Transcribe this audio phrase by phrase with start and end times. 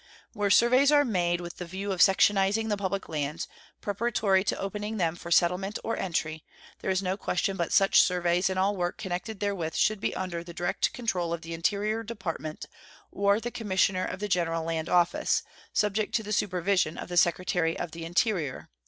[0.33, 3.47] Where surveys are made with the view of sectionizing the public lands,
[3.81, 6.43] preparatory to opening them for settlement or entry,
[6.79, 10.43] there is no question but such surveys and all work connected therewith should be under
[10.43, 12.65] the direct control of the Interior Department
[13.11, 17.77] or the Commissioner of the General Land Office, subject to the supervision of the Secretary
[17.77, 18.69] of the Interior.